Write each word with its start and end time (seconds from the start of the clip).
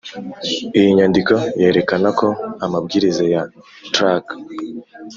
iyi 0.77 0.89
nyandiko 0.97 1.33
yerekana 1.61 2.09
ko 2.19 2.27
amabwiriza 2.65 3.23
ya 3.33 3.41
trac, 3.93 4.25